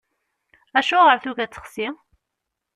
Acuɣer 0.79 1.17
tugi 1.23 1.41
ad 1.43 1.51
texsi? 1.51 1.87